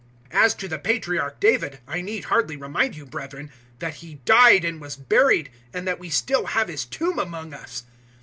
[0.31, 4.65] 002:029 "As to the patriarch David, I need hardly remind you, brethren, that he died
[4.65, 7.83] and was buried, and that we still have his tomb among us.